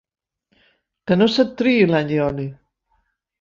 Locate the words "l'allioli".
1.93-2.47